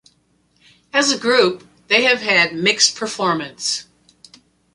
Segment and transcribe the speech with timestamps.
[0.91, 3.85] As a group, they have had mixed performance.